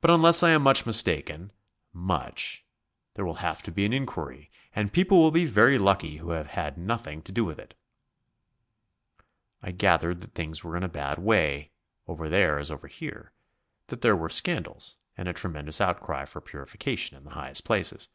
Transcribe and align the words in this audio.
But, 0.00 0.10
unless 0.10 0.42
I 0.42 0.50
am 0.50 0.62
much 0.62 0.84
mistaken 0.84 1.52
much 1.92 2.64
there 3.14 3.24
will 3.24 3.34
have 3.36 3.62
to 3.62 3.70
be 3.70 3.84
an 3.84 3.92
enquiry, 3.92 4.50
and 4.74 4.92
people 4.92 5.18
will 5.20 5.30
be 5.30 5.44
very 5.44 5.78
lucky 5.78 6.16
who 6.16 6.30
have 6.30 6.48
had 6.48 6.76
nothing 6.76 7.22
to 7.22 7.30
do 7.30 7.44
with 7.44 7.60
it..." 7.60 7.74
I 9.62 9.70
gathered 9.70 10.22
that 10.22 10.34
things 10.34 10.64
were 10.64 10.76
in 10.76 10.82
a 10.82 10.88
bad 10.88 11.20
way, 11.20 11.70
over 12.08 12.28
there 12.28 12.58
as 12.58 12.72
over 12.72 12.88
here; 12.88 13.30
that 13.86 14.00
there 14.00 14.16
were 14.16 14.28
scandals 14.28 14.96
and 15.16 15.28
a 15.28 15.32
tremendous 15.32 15.80
outcry 15.80 16.24
for 16.24 16.40
purification 16.40 17.16
in 17.16 17.22
the 17.22 17.30
highest 17.38 17.64
places. 17.64 18.08